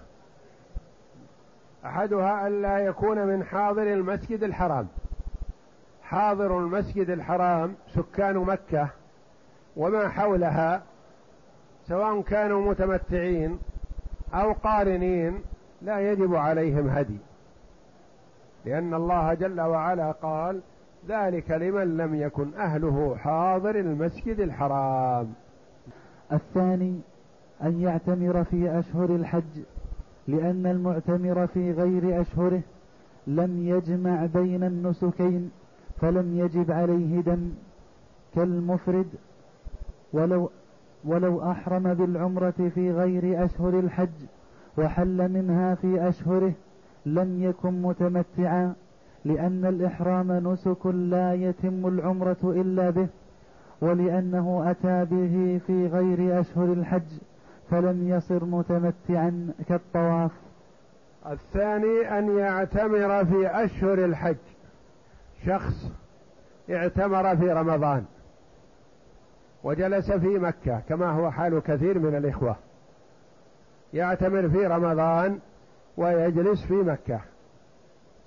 [1.86, 4.88] أحدها ألا يكون من حاضر المسجد الحرام.
[6.04, 8.90] حاضر المسجد الحرام سكان مكة
[9.78, 10.82] وما حولها
[11.88, 13.60] سواء كانوا متمتعين
[14.34, 15.42] أو قارنين
[15.82, 17.18] لا يجب عليهم هدي.
[18.66, 20.62] لأن الله جل وعلا قال
[21.08, 25.34] ذلك لمن لم يكن أهله حاضر المسجد الحرام.
[26.32, 27.00] الثاني
[27.64, 29.60] أن يعتمر في أشهر الحج
[30.28, 32.62] لأن المعتمر في غير أشهره
[33.28, 35.52] لم يجمع بين النسكين
[36.02, 37.52] فلم يجب عليه دم
[38.36, 39.08] كالمفرد
[40.14, 40.50] ولو
[41.06, 44.26] ولو أحرم بالعمرة في غير أشهر الحج
[44.78, 46.54] وحل منها في أشهره
[47.06, 48.74] لم يكن متمتعا
[49.26, 53.08] لأن الإحرام نسك لا يتم العمرة إلا به
[53.82, 57.20] ولأنه أتى به في غير أشهر الحج
[57.70, 60.32] فلم يصر متمتعا كالطواف.
[61.30, 64.36] الثاني أن يعتمر في أشهر الحج.
[65.46, 65.92] شخص
[66.70, 68.04] اعتمر في رمضان.
[69.64, 72.56] وجلس في مكة كما هو حال كثير من الإخوة.
[73.94, 75.40] يعتمر في رمضان
[75.98, 77.20] ويجلس في مكة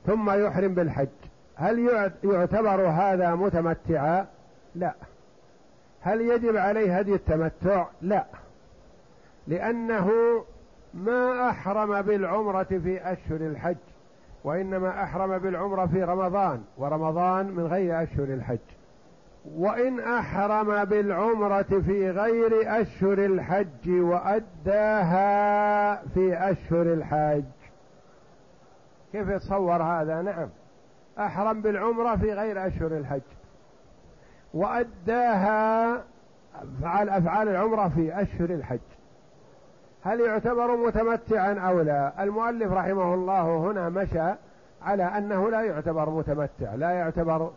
[0.07, 1.09] ثم يحرم بالحج.
[1.55, 1.89] هل
[2.25, 4.27] يعتبر هذا متمتعا؟
[4.75, 4.95] لا.
[6.01, 8.25] هل يجب عليه هدي التمتع؟ لا.
[9.47, 10.11] لأنه
[10.95, 13.77] ما أحرم بالعمرة في أشهر الحج
[14.45, 18.59] وإنما أحرم بالعمرة في رمضان ورمضان من غير أشهر الحج.
[19.55, 25.17] وإن أحرم بالعمرة في غير أشهر الحج وأداها
[26.15, 27.45] في أشهر الحج
[29.13, 30.49] كيف يتصور هذا؟ نعم.
[31.19, 33.21] أحرم بالعمرة في غير أشهر الحج.
[34.55, 36.03] وأداها
[36.83, 38.79] فعل أفعال العمرة في أشهر الحج.
[40.03, 44.35] هل يعتبر متمتعا أو لا؟ المؤلف رحمه الله هنا مشى
[44.83, 47.51] على أنه لا يعتبر متمتع لا يعتبر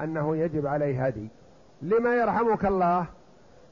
[0.00, 1.28] أنه يجب عليه هدي.
[1.82, 3.06] لما يرحمك الله؟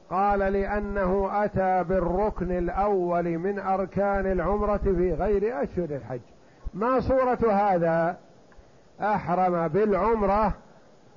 [0.09, 6.19] قال لأنه أتى بالركن الأول من أركان العمرة في غير أشهر الحج.
[6.73, 8.17] ما صورة هذا؟
[9.01, 10.53] أحرم بالعمرة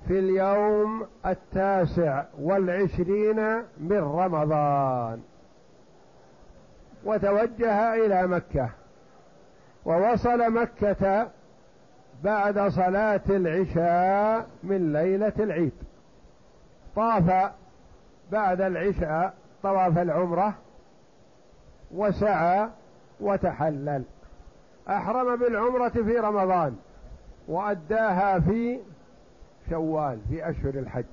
[0.09, 5.21] في اليوم التاسع والعشرين من رمضان.
[7.05, 8.69] وتوجه إلى مكة.
[9.85, 11.29] ووصل مكة
[12.25, 15.73] بعد صلاة العشاء من ليلة العيد.
[16.97, 17.53] طاف
[18.33, 20.55] بعد العشاء طواف العمرة
[21.95, 22.69] وسعى
[23.21, 24.03] وتحلل.
[24.89, 26.77] أحرم بالعمرة في رمضان
[27.49, 28.81] وأداها في
[29.71, 31.05] شوال في أشهر الحج.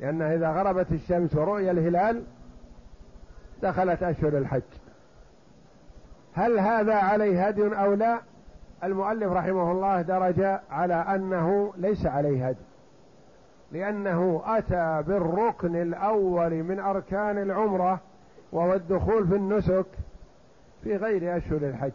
[0.00, 2.22] لأن إذا غربت الشمس ورؤي الهلال
[3.62, 4.62] دخلت أشهر الحج.
[6.34, 8.20] هل هذا عليه هدي أو لا؟
[8.84, 12.64] المؤلف رحمه الله درج على أنه ليس عليه هدي
[13.72, 18.00] لأنه أتى بالركن الأول من أركان العمرة
[18.52, 19.86] وهو الدخول في النسك
[20.82, 21.92] في غير أشهر الحج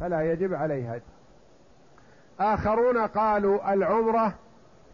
[0.00, 1.02] فلا يجب عليه هدي.
[2.40, 4.34] آخرون قالوا العمرة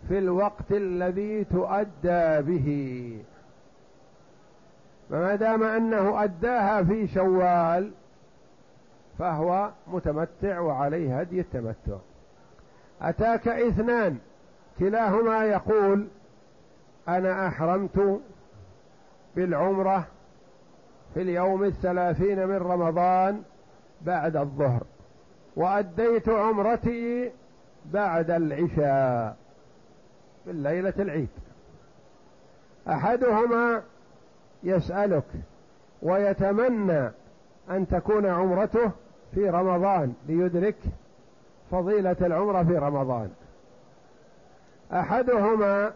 [0.09, 3.19] في الوقت الذي تؤدى به
[5.11, 7.91] فما دام أنه أداها في شوال
[9.23, 11.97] فهو متمتع وعليه هدي التمتع.
[13.03, 14.19] أتاك إثنان
[14.79, 16.07] كلاهما يقول
[17.09, 18.21] أنا أحرمت
[19.37, 20.07] بالعمرة
[21.15, 23.43] في اليوم الثلاثين من رمضان
[24.01, 24.83] بعد الظهر
[25.57, 27.31] وأديت عمرتي
[27.85, 29.37] بعد العشاء
[30.45, 31.29] في ليلة العيد.
[32.89, 33.83] أحدهما
[34.63, 35.25] يسألك
[36.03, 37.11] ويتمنى
[37.71, 38.91] أن تكون عمرته
[39.35, 40.77] في رمضان ليدرك
[41.71, 43.31] فضيلة العمرة في رمضان.
[44.93, 45.93] أحدهما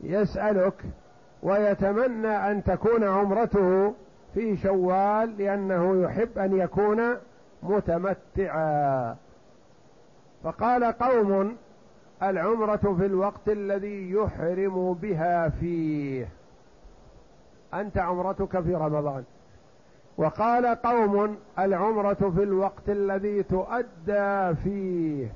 [0.00, 0.84] يسألك
[1.42, 3.94] ويتمنى أن تكون عمرته
[4.34, 7.16] في شوال لأنه يحب أن يكون
[7.62, 9.16] متمتعا.
[10.44, 11.56] فقال قوم
[12.22, 16.28] العمرة في الوقت الذي يحرم بها فيه.
[17.74, 19.24] أنت عمرتك في رمضان.
[20.20, 25.32] وقال قوم العمرة في الوقت الذي تؤدى فيه.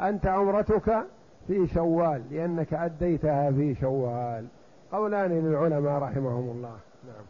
[0.00, 1.04] أنت عمرتك
[1.46, 4.46] في شوال لأنك أديتها في شوال.
[4.92, 6.76] قولان للعلماء رحمهم الله.
[7.06, 7.24] نعم.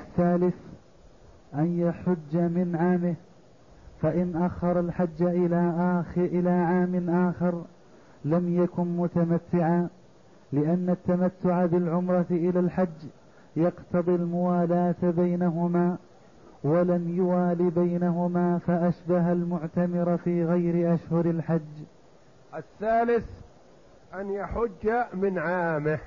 [0.00, 0.54] الثالث
[1.54, 3.14] أن يحج من عامه
[4.02, 7.62] فإن أخر الحج إلى آخر إلى عام آخر
[8.24, 9.88] لم يكن متمتعا
[10.52, 13.06] لأن التمتع بالعمرة إلى الحج
[13.56, 15.96] يقتضي الموالاة بينهما
[16.64, 21.84] ولم يوال بينهما فأشبه المعتمر في غير أشهر الحج.
[22.54, 23.24] الثالث
[24.14, 25.98] أن يحج من عامه.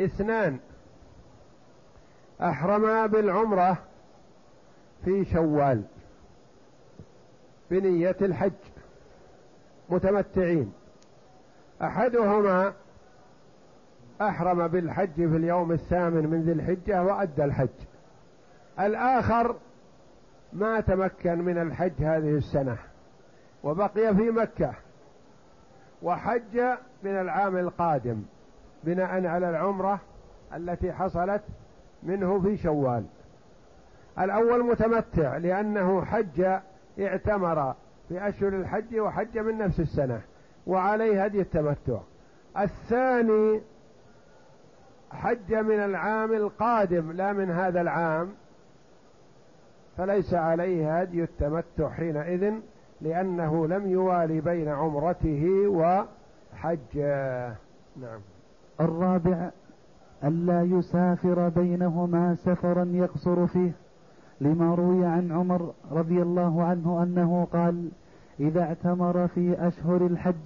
[0.00, 0.58] اثنان
[2.40, 3.78] أحرما بالعمرة
[5.04, 5.82] في شوال
[7.70, 8.52] بنية الحج
[9.90, 10.72] متمتعين.
[11.82, 12.72] أحدهما
[14.20, 17.68] أحرم بالحج في اليوم الثامن من ذي الحجة وأدى الحج.
[18.80, 19.56] الآخر
[20.52, 22.76] ما تمكن من الحج هذه السنة
[23.64, 24.74] وبقي في مكة
[26.02, 26.60] وحج
[27.02, 28.22] من العام القادم
[28.84, 30.00] بناء على العمرة
[30.54, 31.42] التي حصلت
[32.02, 33.04] منه في شوال.
[34.18, 36.46] الأول متمتع لأنه حج
[37.00, 37.74] اعتمر
[38.08, 40.20] في أشهر الحج وحج من نفس السنة
[40.66, 41.98] وعليه هدي التمتع.
[42.58, 43.60] الثاني
[45.14, 48.28] حج من العام القادم لا من هذا العام.
[49.96, 52.52] فليس عليه هدي التمتع حينئذ
[53.00, 57.46] لأنه لم يوالي بين عمرته وحجه.
[58.00, 58.20] نعم.
[58.80, 59.50] الرابع
[60.24, 63.72] ألا يسافر بينهما سفرا يقصر فيه.
[64.40, 67.88] لما روي عن عمر رضي الله عنه أنه قال
[68.40, 70.44] إذا اعتمر في أشهر الحج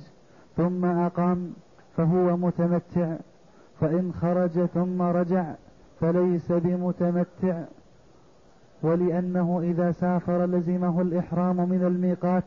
[0.56, 1.52] ثم أقام
[1.96, 3.16] فهو متمتع
[3.80, 5.54] فإن خرج ثم رجع
[6.00, 7.62] فليس بمتمتع
[8.82, 12.44] ولأنه إذا سافر لزمه الإحرام من الميقات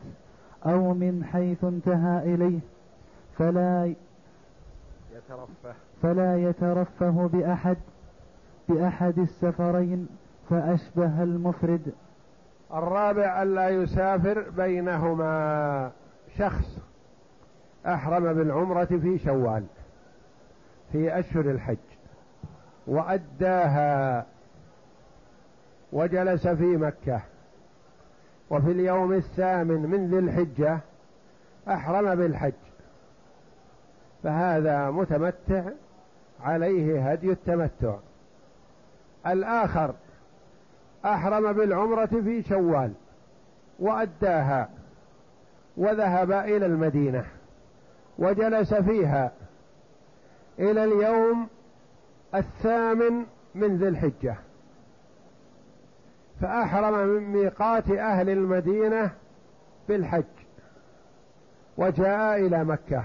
[0.66, 2.60] أو من حيث انتهى إليه
[3.38, 3.94] فلا
[5.12, 5.74] يترفه.
[6.02, 7.76] فلا يترفه بأحد
[8.68, 10.08] بأحد السفرين
[10.50, 11.92] فأشبه المفرد.
[12.74, 15.90] الرابع ألا يسافر بينهما
[16.38, 16.78] شخص
[17.86, 19.64] أحرم بالعمرة في شوال.
[20.92, 21.76] في أشهر الحج
[22.86, 24.26] وأداها
[25.92, 27.20] وجلس في مكة
[28.50, 30.78] وفي اليوم الثامن من ذي الحجة
[31.68, 32.52] أحرم بالحج.
[34.22, 35.64] فهذا متمتع
[36.40, 37.94] عليه هدي التمتع.
[39.26, 39.94] الآخر
[41.04, 42.92] أحرم بالعمرة في شوال
[43.78, 44.68] وأداها
[45.76, 47.24] وذهب إلى المدينة
[48.18, 49.32] وجلس فيها
[50.58, 51.48] إلى اليوم
[52.34, 54.36] الثامن من ذي الحجة.
[56.40, 59.10] فأحرم من ميقات أهل المدينة
[59.88, 60.24] بالحج
[61.76, 63.04] وجاء إلى مكة.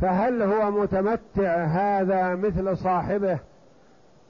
[0.00, 3.38] فهل هو متمتع هذا مثل صاحبه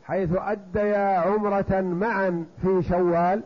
[0.05, 3.42] حيث أديا عمرة معا في شوال؟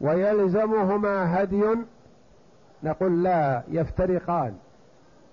[0.00, 1.64] ويلزمهما هدي؟
[2.82, 4.56] نقول لا يفترقان.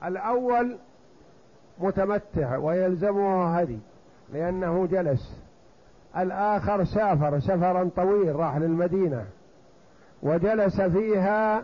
[0.06, 0.78] الأول
[1.80, 3.80] متمتع ويلزمه هدي
[4.34, 5.42] لأنه جلس.
[6.18, 9.26] الآخر سافر سفرا طويل راح للمدينة
[10.24, 11.64] وجلس فيها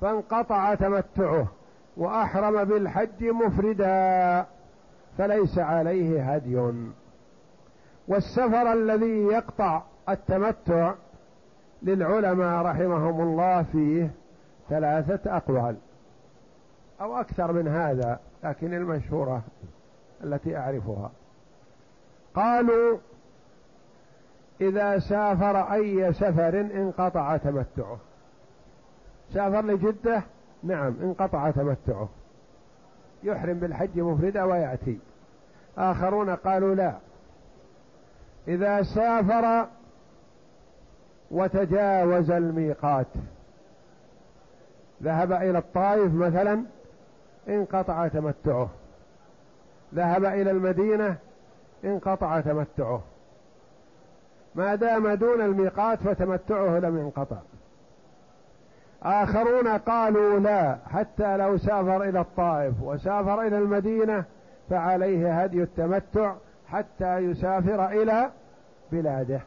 [0.00, 1.46] فانقطع تمتعه
[1.96, 4.46] وأحرم بالحج مفردا
[5.18, 6.72] فليس عليه هدي.
[8.08, 10.94] والسفر الذي يقطع التمتع
[11.82, 14.10] للعلماء رحمهم الله فيه
[14.68, 15.76] ثلاثة أقوال
[17.00, 18.18] أو أكثر من هذا.
[18.44, 19.42] لكن المشهورة
[20.24, 21.10] التي أعرفها.
[22.34, 22.98] قالوا
[24.60, 27.98] إذا سافر أي سفر انقطع تمتعه.
[29.34, 30.22] سافر لجدة؟
[30.62, 32.08] نعم انقطع تمتعه.
[33.22, 34.98] يحرم بالحج مفردا ويأتي.
[35.78, 36.94] آخرون قالوا لا.
[38.48, 39.66] إذا سافر
[41.30, 43.06] وتجاوز الميقات
[45.02, 46.64] ذهب إلى الطائف مثلا
[47.50, 48.68] انقطع تمتعه.
[49.94, 51.16] ذهب إلى المدينة
[51.84, 53.02] انقطع تمتعه.
[54.54, 57.36] ما دام دون الميقات فتمتعه لم ينقطع.
[59.02, 64.24] آخرون قالوا لا حتى لو سافر إلى الطائف وسافر إلى المدينة
[64.70, 66.34] فعليه هدي التمتع
[66.68, 68.30] حتى يسافر إلى
[68.92, 69.40] بلاده.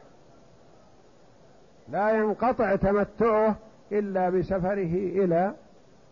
[1.88, 3.56] لا ينقطع تمتعه
[3.92, 4.94] إلا بسفره
[5.24, 5.52] إلى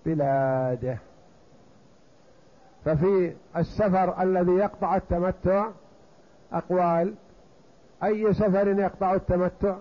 [0.07, 0.99] بلاده.
[2.85, 5.69] ففي السفر الذي يقطع التمتع
[6.53, 7.15] أقوال
[8.05, 9.75] أي سفر يقطع التمتع؟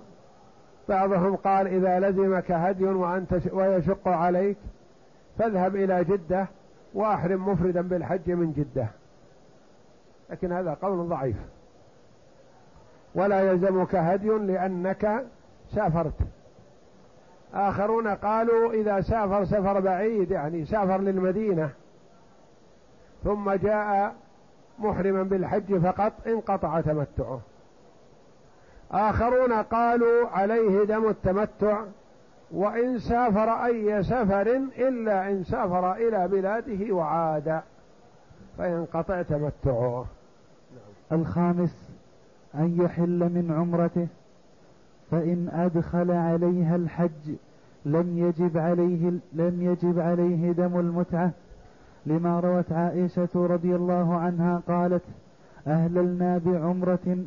[0.89, 4.57] بعضهم قال إذا لزمك هدي وأنت ويشق عليك
[5.37, 6.47] فاذهب إلى جدة
[6.93, 8.87] وأحرم مفردا بالحج من جدة.
[10.29, 11.35] لكن هذا قول ضعيف.
[13.15, 15.25] ولا يلزمك هدي لأنك
[15.75, 16.13] سافرت.
[17.53, 21.69] آخرون قالوا إذا سافر سفر بعيد يعني سافر للمدينة.
[23.23, 24.15] ثم جاء
[24.79, 27.39] محرما بالحج فقط انقطع تمتعه.
[28.91, 31.83] آخرون قالوا عليه دم التمتع
[32.51, 37.61] وإن سافر أي سفر إلا إن سافر إلى بلاده وعاد
[38.57, 40.05] فينقطع تمتعه.
[41.11, 41.89] الخامس
[42.55, 44.07] أن يحل من عمرته
[45.11, 47.35] فإن أدخل عليها الحج
[47.85, 51.31] لم يجب عليه لم يجب عليه دم المتعة.
[52.05, 55.03] لما روت عائشة رضي الله عنها قالت
[55.67, 57.17] أهللنا بعمرة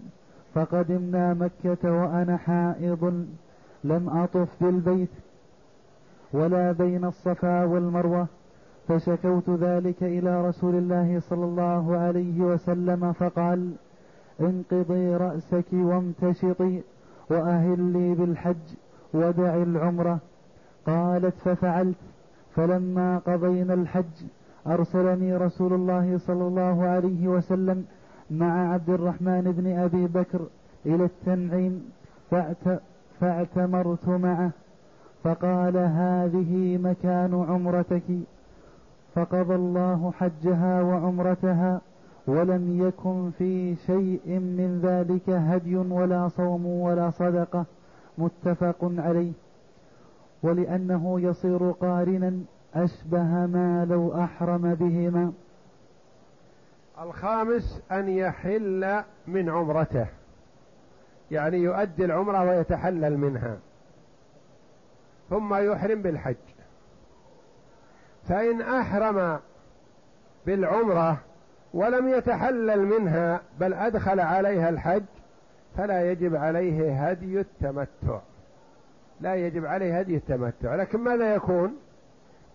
[0.55, 3.27] فقدمنا مكة وأنا حائض
[3.85, 5.11] لم أطف بالبيت
[6.33, 8.27] ولا بين الصفا والمروة
[8.89, 13.73] فشكوت ذلك إلى رسول الله صلى الله عليه وسلم فقال
[14.41, 16.81] انقضي رأسك وامتشطي
[17.31, 18.75] وأهلي بالحج
[19.15, 20.19] ودع العمرة.
[20.87, 21.97] قالت ففعلت
[22.57, 24.25] فلما قضينا الحج
[24.67, 27.85] أرسلني رسول الله صلى الله عليه وسلم
[28.31, 30.41] مع عبد الرحمن بن أبي بكر
[30.87, 31.93] إلى التنعيم
[33.21, 34.51] فاعتمرت معه
[35.25, 38.03] فقال هذه مكان عمرتك.
[39.15, 41.81] فقضى الله حجها وعمرتها
[42.27, 47.65] ولم يكن في شيء من ذلك هدي ولا صوم ولا صدقة
[48.19, 49.33] متفق عليه.
[50.43, 52.33] ولأنه يصير قارنا
[52.75, 55.33] أشبه ما لو أحرم بهما.
[57.03, 60.07] الخامس أن يحل من عمرته.
[61.31, 63.59] يعني يؤدي العمرة ويتحلل منها.
[65.31, 66.37] ثم يحرم بالحج.
[68.29, 69.39] فإن أحرم
[70.47, 71.19] بالعمرة
[71.75, 75.05] ولم يتحلل منها بل أدخل عليها الحج
[75.77, 78.21] فلا يجب عليه هدي التمتع.
[79.21, 80.75] لا يجب عليه هدي التمتع.
[80.75, 81.77] لكن ماذا يكون؟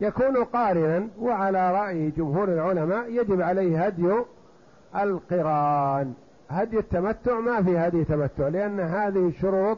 [0.01, 4.13] يكون قارنا وعلى رأي جمهور العلماء يجب عليه هدي
[4.95, 6.13] القران
[6.49, 9.77] هدي التمتع ما في هدي تمتع لأن هذه شروط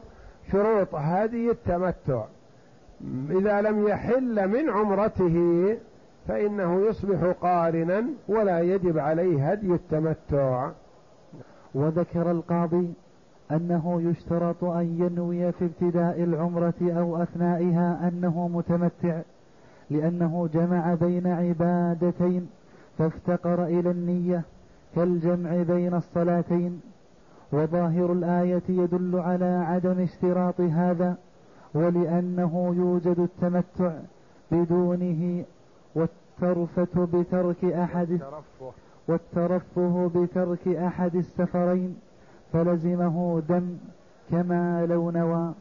[0.52, 2.24] شروط هدي التمتع.
[3.30, 5.76] إذا لم يحل من عمرته
[6.28, 10.70] فإنه يصبح قارنا ولا يجب عليه هدي التمتع.
[11.74, 12.92] وذكر القاضي
[13.50, 19.20] أنه يشترط أن ينوي في ابتداء العمرة أو أثنائها أنه متمتع.
[19.90, 22.48] لأنه جمع بين عبادتين
[22.98, 24.42] فافتقر إلى النية
[24.96, 26.80] كالجمع بين الصلاتين.
[27.52, 31.16] وظاهر الآية يدل على عدم اشتراط هذا
[31.74, 33.92] ولأنه يوجد التمتع
[34.52, 35.44] بدونه
[35.94, 38.20] والترفة بترك أحد
[39.08, 41.96] والترفه بترك أحد السفرين
[42.52, 43.76] فلزمه دم
[44.30, 45.54] كما لو نوى.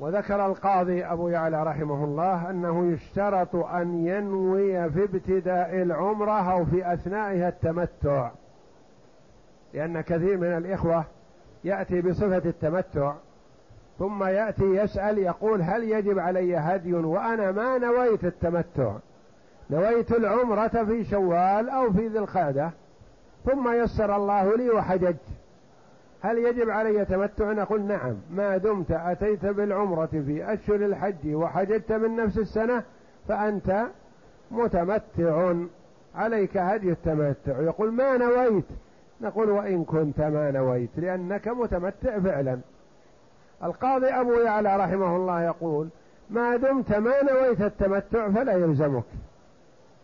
[0.00, 6.92] وذكر القاضي أبو يعلى رحمه الله أنه يشترط أن ينوي في ابتداء العمرة أو في
[6.92, 8.30] أثنائها التمتع.
[9.74, 11.04] لأن كثير من الإخوة
[11.64, 13.14] يأتي بصفة التمتع
[13.98, 18.92] ثم يأتي يسأل يقول هل يجب علي هدي وأنا ما نويت التمتع؟
[19.70, 22.70] نويت العمرة في شوال أو في ذي القعدة
[23.44, 25.39] ثم يسر الله لي وحججت.
[26.22, 28.16] هل يجب علي تمتع نقول نعم.
[28.30, 32.82] ما دمت أتيت بالعمرة في أشهر الحج وحججت من نفس السنة
[33.28, 33.86] فأنت
[34.50, 35.54] متمتع.
[36.14, 37.60] عليك هدي التمتع.
[37.60, 38.64] يقول ما نويت؟
[39.20, 42.60] نقول وإن كنت ما نويت لأنك متمتع فعلا.
[43.64, 45.88] القاضي أبو يعلى رحمه الله يقول
[46.30, 49.04] ما دمت ما نويت التمتع فلا يلزمك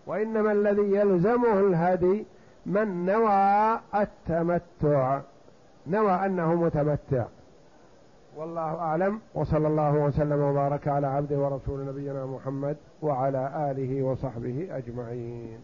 [0.06, 2.26] وإنما الذي يلزمه الهدي
[2.66, 5.20] من نوى التمتع.
[5.90, 7.24] نوى أنه متمتع.
[8.36, 9.20] والله أعلم.
[9.34, 15.58] وصلى الله وسلم وبارك على عبده ورسول نبينا محمد وعلى آله وصحبه أجمعين.